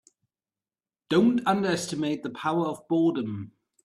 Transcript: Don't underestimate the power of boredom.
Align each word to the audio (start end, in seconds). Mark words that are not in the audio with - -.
Don't 1.09 1.45
underestimate 1.45 2.23
the 2.23 2.31
power 2.31 2.65
of 2.65 2.87
boredom. 2.87 3.51